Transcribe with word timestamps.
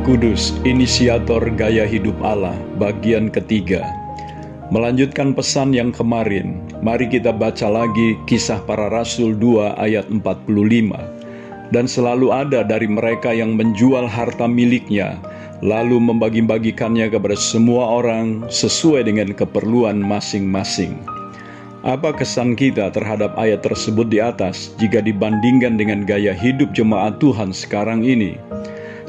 Kudus, 0.00 0.56
inisiator 0.64 1.44
gaya 1.60 1.84
hidup 1.84 2.16
Allah, 2.24 2.56
bagian 2.80 3.28
ketiga. 3.28 3.84
Melanjutkan 4.72 5.36
pesan 5.36 5.76
yang 5.76 5.92
kemarin, 5.92 6.56
mari 6.80 7.04
kita 7.04 7.28
baca 7.36 7.68
lagi 7.68 8.16
kisah 8.24 8.64
para 8.64 8.88
rasul 8.88 9.36
2 9.36 9.76
ayat 9.76 10.08
45. 10.08 10.96
Dan 11.68 11.84
selalu 11.84 12.32
ada 12.32 12.64
dari 12.64 12.88
mereka 12.88 13.28
yang 13.36 13.60
menjual 13.60 14.08
harta 14.08 14.48
miliknya, 14.48 15.20
lalu 15.60 16.00
membagi-bagikannya 16.00 17.12
kepada 17.12 17.36
semua 17.36 18.00
orang 18.00 18.48
sesuai 18.48 19.04
dengan 19.04 19.36
keperluan 19.36 20.00
masing-masing. 20.00 20.96
Apa 21.84 22.16
kesan 22.16 22.56
kita 22.56 22.88
terhadap 22.88 23.36
ayat 23.36 23.60
tersebut 23.60 24.08
di 24.08 24.16
atas 24.16 24.72
jika 24.80 25.04
dibandingkan 25.04 25.76
dengan 25.76 26.08
gaya 26.08 26.32
hidup 26.32 26.72
jemaat 26.72 27.20
Tuhan 27.20 27.52
sekarang 27.52 28.00
ini? 28.00 28.40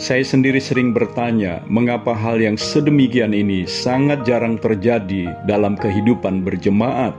Saya 0.01 0.25
sendiri 0.25 0.57
sering 0.57 0.97
bertanya, 0.97 1.61
mengapa 1.69 2.17
hal 2.17 2.41
yang 2.41 2.57
sedemikian 2.57 3.37
ini 3.37 3.69
sangat 3.69 4.25
jarang 4.25 4.57
terjadi 4.57 5.29
dalam 5.45 5.77
kehidupan 5.77 6.41
berjemaat? 6.41 7.13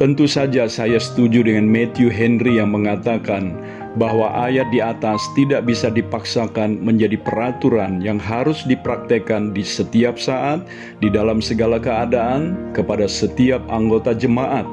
Tentu 0.00 0.24
saja 0.24 0.64
saya 0.72 0.96
setuju 0.96 1.44
dengan 1.44 1.68
Matthew 1.68 2.08
Henry 2.08 2.56
yang 2.56 2.72
mengatakan 2.72 3.52
bahwa 4.00 4.32
ayat 4.40 4.72
di 4.72 4.80
atas 4.80 5.20
tidak 5.36 5.68
bisa 5.68 5.92
dipaksakan 5.92 6.80
menjadi 6.80 7.20
peraturan 7.20 8.00
yang 8.00 8.16
harus 8.16 8.64
dipraktekkan 8.64 9.52
di 9.52 9.60
setiap 9.60 10.16
saat, 10.16 10.64
di 11.04 11.12
dalam 11.12 11.44
segala 11.44 11.76
keadaan, 11.76 12.72
kepada 12.72 13.04
setiap 13.04 13.60
anggota 13.68 14.16
jemaat. 14.16 14.64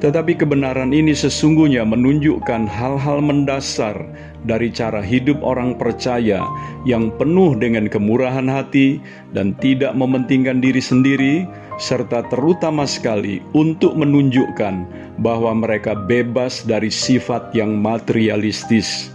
Tetapi 0.00 0.32
kebenaran 0.32 0.96
ini 0.96 1.12
sesungguhnya 1.12 1.84
menunjukkan 1.84 2.64
hal-hal 2.64 3.20
mendasar 3.20 4.00
dari 4.48 4.72
cara 4.72 5.04
hidup 5.04 5.44
orang 5.44 5.76
percaya 5.76 6.40
yang 6.88 7.12
penuh 7.20 7.52
dengan 7.60 7.84
kemurahan 7.84 8.48
hati 8.48 8.96
dan 9.36 9.52
tidak 9.60 9.92
mementingkan 9.92 10.64
diri 10.64 10.80
sendiri, 10.80 11.44
serta 11.76 12.24
terutama 12.32 12.88
sekali 12.88 13.44
untuk 13.52 13.92
menunjukkan 13.92 14.88
bahwa 15.20 15.52
mereka 15.52 15.92
bebas 15.92 16.64
dari 16.64 16.88
sifat 16.88 17.52
yang 17.52 17.76
materialistis. 17.76 19.12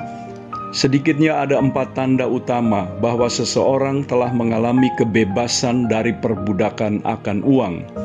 Sedikitnya 0.70 1.50
ada 1.50 1.58
empat 1.58 1.98
tanda 1.98 2.30
utama 2.30 2.86
bahwa 3.02 3.26
seseorang 3.26 4.06
telah 4.06 4.30
mengalami 4.30 4.94
kebebasan 5.02 5.90
dari 5.90 6.14
perbudakan 6.14 7.02
akan 7.10 7.42
uang. 7.42 8.05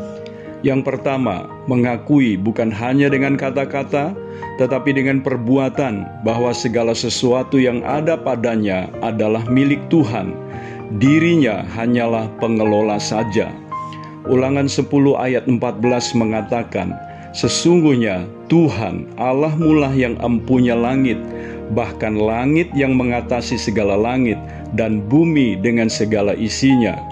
Yang 0.61 0.93
pertama, 0.93 1.49
mengakui 1.65 2.37
bukan 2.37 2.69
hanya 2.69 3.09
dengan 3.09 3.41
kata-kata, 3.41 4.13
tetapi 4.61 4.93
dengan 4.93 5.25
perbuatan 5.25 6.05
bahwa 6.21 6.53
segala 6.53 6.93
sesuatu 6.93 7.57
yang 7.57 7.81
ada 7.81 8.21
padanya 8.21 8.93
adalah 9.01 9.41
milik 9.49 9.81
Tuhan. 9.89 10.37
Dirinya 11.01 11.65
hanyalah 11.65 12.29
pengelola 12.45 13.01
saja. 13.01 13.49
Ulangan 14.29 14.69
10 14.69 15.17
ayat 15.17 15.49
14 15.49 16.21
mengatakan, 16.21 16.93
Sesungguhnya 17.33 18.27
Tuhan 18.53 19.07
Allah 19.17 19.55
mulah 19.57 19.95
yang 19.97 20.19
empunya 20.21 20.77
langit, 20.77 21.17
bahkan 21.73 22.21
langit 22.21 22.69
yang 22.77 22.99
mengatasi 23.01 23.57
segala 23.57 23.97
langit 23.97 24.37
dan 24.77 25.01
bumi 25.09 25.57
dengan 25.57 25.89
segala 25.89 26.35
isinya 26.37 27.10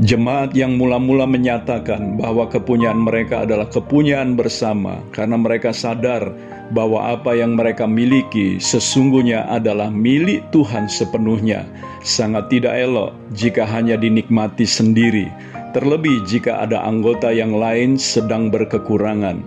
Jemaat 0.00 0.56
yang 0.56 0.80
mula-mula 0.80 1.28
menyatakan 1.28 2.16
bahwa 2.16 2.48
kepunyaan 2.48 3.04
mereka 3.04 3.44
adalah 3.44 3.68
kepunyaan 3.68 4.40
bersama 4.40 5.04
karena 5.12 5.36
mereka 5.36 5.68
sadar 5.68 6.32
bahwa 6.72 7.12
apa 7.12 7.36
yang 7.36 7.60
mereka 7.60 7.84
miliki 7.84 8.56
sesungguhnya 8.56 9.44
adalah 9.52 9.92
milik 9.92 10.48
Tuhan 10.48 10.88
sepenuhnya. 10.88 11.68
Sangat 12.00 12.48
tidak 12.48 12.72
elok 12.72 13.12
jika 13.36 13.68
hanya 13.68 14.00
dinikmati 14.00 14.64
sendiri, 14.64 15.28
terlebih 15.76 16.24
jika 16.24 16.64
ada 16.64 16.80
anggota 16.88 17.28
yang 17.28 17.52
lain 17.52 18.00
sedang 18.00 18.48
berkekurangan. 18.48 19.44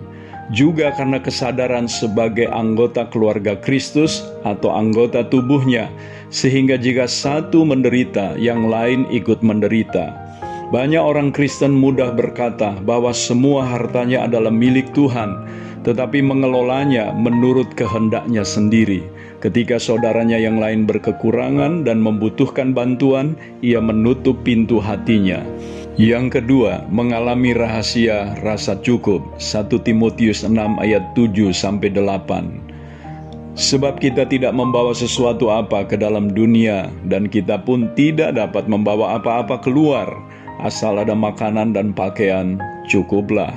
Juga 0.54 0.94
karena 0.94 1.18
kesadaran 1.18 1.90
sebagai 1.90 2.46
anggota 2.54 3.02
keluarga 3.10 3.58
Kristus 3.58 4.22
atau 4.46 4.70
anggota 4.70 5.26
tubuhnya, 5.26 5.90
sehingga 6.30 6.78
jika 6.78 7.10
satu 7.10 7.66
menderita, 7.66 8.38
yang 8.38 8.70
lain 8.70 9.10
ikut 9.10 9.42
menderita. 9.42 10.25
Banyak 10.66 10.98
orang 10.98 11.30
Kristen 11.30 11.78
mudah 11.78 12.10
berkata 12.10 12.74
bahwa 12.82 13.14
semua 13.14 13.62
hartanya 13.62 14.26
adalah 14.26 14.50
milik 14.50 14.90
Tuhan, 14.98 15.46
tetapi 15.86 16.18
mengelolanya 16.18 17.14
menurut 17.14 17.70
kehendaknya 17.78 18.42
sendiri. 18.42 19.06
Ketika 19.38 19.78
saudaranya 19.78 20.34
yang 20.34 20.58
lain 20.58 20.82
berkekurangan 20.82 21.86
dan 21.86 22.02
membutuhkan 22.02 22.74
bantuan, 22.74 23.38
ia 23.62 23.78
menutup 23.78 24.42
pintu 24.42 24.82
hatinya. 24.82 25.38
Yang 25.94 26.42
kedua, 26.42 26.82
mengalami 26.90 27.54
rahasia 27.54 28.34
rasa 28.42 28.74
cukup. 28.82 29.22
1 29.38 29.70
Timotius 29.86 30.42
6 30.42 30.82
ayat 30.82 31.14
7 31.14 31.54
sampai 31.54 31.94
8. 31.94 33.54
Sebab 33.54 34.02
kita 34.02 34.26
tidak 34.26 34.50
membawa 34.52 34.92
sesuatu 34.92 35.48
apa 35.48 35.86
ke 35.86 35.94
dalam 35.96 36.34
dunia 36.34 36.90
dan 37.06 37.30
kita 37.30 37.56
pun 37.62 37.88
tidak 37.94 38.34
dapat 38.36 38.68
membawa 38.68 39.16
apa-apa 39.16 39.62
keluar 39.64 40.10
asal 40.62 41.00
ada 41.00 41.12
makanan 41.12 41.76
dan 41.76 41.92
pakaian, 41.92 42.60
cukuplah. 42.88 43.52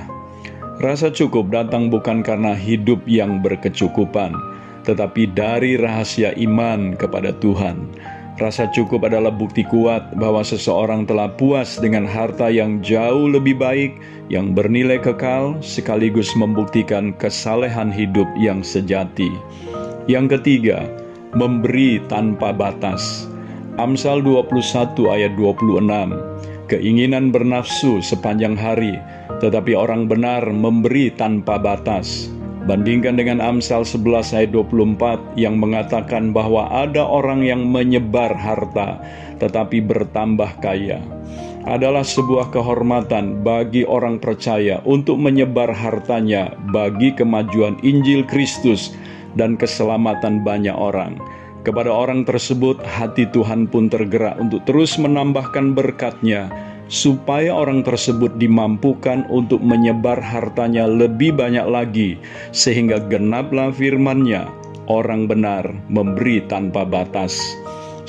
Rasa 0.79 1.11
cukup 1.11 1.51
datang 1.51 1.91
bukan 1.91 2.23
karena 2.23 2.55
hidup 2.55 3.03
yang 3.03 3.43
berkecukupan, 3.43 4.31
tetapi 4.87 5.27
dari 5.35 5.75
rahasia 5.75 6.31
iman 6.39 6.95
kepada 6.95 7.35
Tuhan. 7.43 7.91
Rasa 8.39 8.71
cukup 8.71 9.03
adalah 9.03 9.35
bukti 9.35 9.67
kuat 9.67 10.15
bahwa 10.15 10.39
seseorang 10.39 11.03
telah 11.03 11.27
puas 11.35 11.75
dengan 11.75 12.07
harta 12.07 12.47
yang 12.47 12.79
jauh 12.79 13.27
lebih 13.27 13.59
baik, 13.59 13.99
yang 14.31 14.55
bernilai 14.55 14.95
kekal, 14.95 15.59
sekaligus 15.59 16.31
membuktikan 16.39 17.11
kesalehan 17.19 17.91
hidup 17.91 18.31
yang 18.39 18.63
sejati. 18.63 19.27
Yang 20.07 20.39
ketiga, 20.39 20.87
memberi 21.35 21.99
tanpa 22.07 22.55
batas. 22.55 23.27
Amsal 23.75 24.23
21 24.23 24.55
ayat 25.11 25.35
26 25.35 25.83
keinginan 26.69 27.34
bernafsu 27.34 28.00
sepanjang 28.00 28.53
hari, 28.53 29.02
tetapi 29.41 29.74
orang 29.74 30.06
benar 30.06 30.46
memberi 30.47 31.09
tanpa 31.09 31.57
batas. 31.57 32.30
Bandingkan 32.69 33.18
dengan 33.18 33.41
Amsal 33.41 33.81
11 33.81 34.30
ayat 34.38 34.53
24 34.53 35.34
yang 35.34 35.58
mengatakan 35.58 36.29
bahwa 36.29 36.69
ada 36.69 37.02
orang 37.02 37.41
yang 37.41 37.66
menyebar 37.66 38.29
harta 38.38 39.02
tetapi 39.41 39.81
bertambah 39.81 40.59
kaya. 40.62 41.02
Adalah 41.66 42.06
sebuah 42.06 42.53
kehormatan 42.53 43.41
bagi 43.41 43.84
orang 43.88 44.22
percaya 44.22 44.84
untuk 44.85 45.18
menyebar 45.19 45.72
hartanya 45.72 46.56
bagi 46.72 47.16
kemajuan 47.16 47.79
Injil 47.81 48.24
Kristus 48.28 48.94
dan 49.35 49.56
keselamatan 49.56 50.46
banyak 50.46 50.75
orang. 50.75 51.19
Kepada 51.59 51.92
orang 51.92 52.24
tersebut, 52.24 52.80
hati 52.88 53.28
Tuhan 53.36 53.68
pun 53.68 53.92
tergerak 53.92 54.40
untuk 54.40 54.64
terus 54.64 54.96
menambahkan 54.96 55.75
berkatnya, 55.75 56.47
supaya 56.88 57.52
orang 57.52 57.84
tersebut 57.84 58.40
dimampukan 58.40 59.28
untuk 59.28 59.59
menyebar 59.59 60.18
hartanya 60.24 60.88
lebih 60.88 61.36
banyak 61.36 61.68
lagi, 61.68 62.16
sehingga 62.56 63.03
genaplah 63.12 63.75
firmannya, 63.75 64.47
orang 64.88 65.28
benar 65.28 65.68
memberi 65.92 66.40
tanpa 66.47 66.88
batas. 66.88 67.38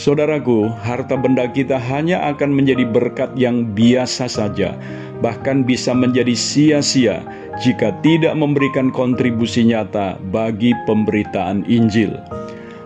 Saudaraku, 0.00 0.72
harta 0.80 1.12
benda 1.12 1.44
kita 1.44 1.76
hanya 1.76 2.24
akan 2.32 2.56
menjadi 2.56 2.88
berkat 2.88 3.34
yang 3.36 3.68
biasa 3.76 4.32
saja, 4.32 4.72
bahkan 5.20 5.60
bisa 5.60 5.92
menjadi 5.92 6.32
sia-sia 6.32 7.20
jika 7.60 7.92
tidak 8.00 8.32
memberikan 8.32 8.88
kontribusi 8.88 9.68
nyata 9.68 10.16
bagi 10.32 10.72
pemberitaan 10.88 11.68
Injil. 11.68 12.16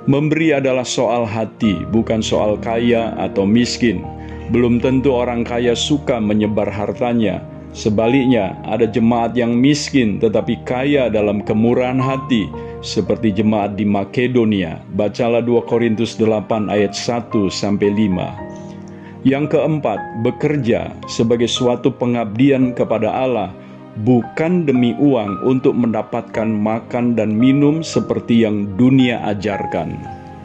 Memberi 0.04 0.52
adalah 0.52 0.84
soal 0.84 1.24
hati, 1.24 1.80
bukan 1.88 2.20
soal 2.20 2.60
kaya 2.60 3.16
atau 3.16 3.48
miskin. 3.48 4.04
Belum 4.52 4.76
tentu 4.76 5.16
orang 5.16 5.48
kaya 5.48 5.72
suka 5.72 6.20
menyebar 6.20 6.68
hartanya. 6.68 7.40
Sebaliknya, 7.72 8.52
ada 8.68 8.84
jemaat 8.84 9.32
yang 9.32 9.56
miskin 9.56 10.20
tetapi 10.20 10.60
kaya 10.68 11.08
dalam 11.08 11.40
kemurahan 11.40 11.96
hati, 11.96 12.52
seperti 12.84 13.32
jemaat 13.32 13.80
di 13.80 13.88
Makedonia. 13.88 14.84
Bacalah 14.92 15.40
2 15.40 15.64
Korintus 15.64 16.20
8 16.20 16.68
ayat 16.68 16.92
1 16.92 17.48
sampai 17.48 17.88
5. 17.88 19.24
Yang 19.24 19.56
keempat, 19.56 20.20
bekerja 20.20 20.92
sebagai 21.08 21.48
suatu 21.48 21.88
pengabdian 21.88 22.76
kepada 22.76 23.08
Allah 23.08 23.56
bukan 24.02 24.66
demi 24.66 24.98
uang 24.98 25.46
untuk 25.46 25.78
mendapatkan 25.78 26.50
makan 26.50 27.14
dan 27.14 27.30
minum 27.30 27.86
seperti 27.86 28.42
yang 28.42 28.66
dunia 28.74 29.22
ajarkan. 29.30 29.94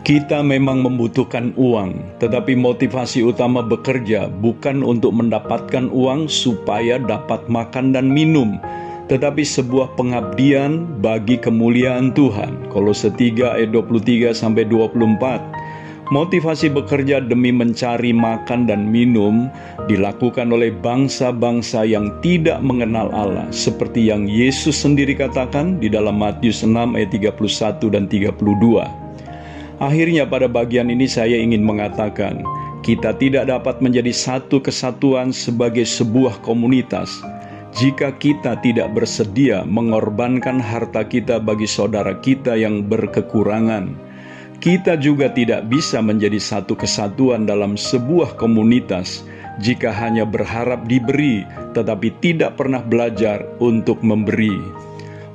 Kita 0.05 0.41
memang 0.41 0.85
membutuhkan 0.85 1.53
uang, 1.57 2.21
tetapi 2.21 2.57
motivasi 2.57 3.25
utama 3.25 3.61
bekerja 3.61 4.29
bukan 4.29 4.81
untuk 4.81 5.13
mendapatkan 5.13 5.89
uang 5.89 6.29
supaya 6.29 6.97
dapat 6.97 7.45
makan 7.45 7.93
dan 7.93 8.09
minum, 8.09 8.57
tetapi 9.09 9.41
sebuah 9.41 9.93
pengabdian 9.97 10.85
bagi 11.01 11.37
kemuliaan 11.37 12.13
Tuhan. 12.13 12.69
Kolose 12.73 13.09
3 13.13 13.57
ayat 13.57 13.69
23 13.73 14.33
sampai 14.33 14.65
24. 14.65 15.58
Motivasi 16.09 16.73
bekerja 16.73 17.21
demi 17.21 17.53
mencari 17.53 18.09
makan 18.09 18.65
dan 18.65 18.89
minum 18.89 19.45
dilakukan 19.85 20.49
oleh 20.49 20.73
bangsa-bangsa 20.73 21.85
yang 21.85 22.09
tidak 22.25 22.65
mengenal 22.65 23.13
Allah, 23.13 23.45
seperti 23.53 24.09
yang 24.09 24.25
Yesus 24.25 24.81
sendiri 24.81 25.13
katakan 25.13 25.77
di 25.77 25.85
dalam 25.85 26.17
Matius 26.17 26.65
6 26.65 26.97
ayat 26.97 27.13
31 27.13 27.93
dan 27.93 28.09
32. 28.09 28.41
Akhirnya 29.77 30.25
pada 30.25 30.49
bagian 30.49 30.89
ini 30.89 31.05
saya 31.05 31.37
ingin 31.37 31.61
mengatakan, 31.61 32.41
kita 32.81 33.13
tidak 33.21 33.45
dapat 33.45 33.77
menjadi 33.77 34.09
satu 34.09 34.65
kesatuan 34.65 35.29
sebagai 35.29 35.85
sebuah 35.85 36.41
komunitas 36.41 37.21
jika 37.77 38.17
kita 38.17 38.57
tidak 38.65 38.97
bersedia 38.97 39.61
mengorbankan 39.61 40.57
harta 40.57 41.05
kita 41.05 41.37
bagi 41.37 41.69
saudara 41.69 42.17
kita 42.17 42.57
yang 42.57 42.81
berkekurangan 42.89 44.08
kita 44.59 44.99
juga 44.99 45.31
tidak 45.31 45.71
bisa 45.71 46.03
menjadi 46.03 46.35
satu 46.35 46.75
kesatuan 46.75 47.47
dalam 47.47 47.79
sebuah 47.79 48.35
komunitas 48.35 49.23
jika 49.63 49.91
hanya 49.91 50.27
berharap 50.27 50.83
diberi, 50.87 51.47
tetapi 51.71 52.11
tidak 52.19 52.59
pernah 52.59 52.83
belajar 52.83 53.43
untuk 53.63 54.03
memberi. 54.03 54.55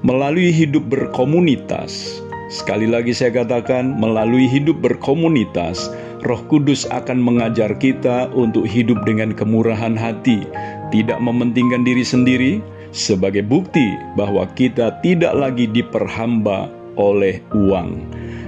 Melalui 0.05 0.53
hidup 0.53 0.85
berkomunitas, 0.93 2.21
sekali 2.53 2.85
lagi 2.85 3.17
saya 3.17 3.33
katakan, 3.33 3.97
melalui 3.97 4.45
hidup 4.45 4.85
berkomunitas, 4.85 5.89
Roh 6.25 6.41
Kudus 6.49 6.85
akan 6.93 7.21
mengajar 7.21 7.73
kita 7.81 8.29
untuk 8.37 8.69
hidup 8.69 9.09
dengan 9.09 9.33
kemurahan 9.33 9.97
hati, 9.97 10.45
tidak 10.93 11.17
mementingkan 11.21 11.85
diri 11.85 12.05
sendiri, 12.05 12.53
sebagai 12.93 13.45
bukti 13.45 13.97
bahwa 14.21 14.45
kita 14.53 15.01
tidak 15.01 15.33
lagi 15.33 15.65
diperhamba 15.69 16.69
oleh 17.01 17.41
uang. 17.57 18.05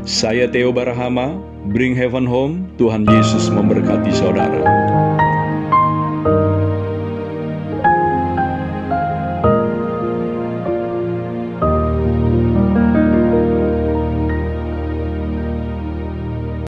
Saya 0.06 0.46
Theo 0.46 0.70
Barahama, 0.70 1.34
Bring 1.74 1.98
Heaven 1.98 2.30
Home, 2.30 2.70
Tuhan 2.78 3.10
Yesus 3.10 3.50
memberkati 3.50 4.14
saudara. 4.14 4.62